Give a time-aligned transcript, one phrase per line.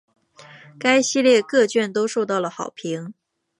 [0.79, 3.13] 该系列各卷都受到了好评。